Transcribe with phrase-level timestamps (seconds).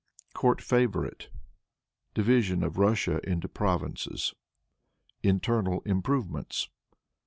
[0.33, 1.29] Court Favorite.
[2.15, 4.33] Division of Russia into Provinces.
[5.21, 6.69] Internal Improvements.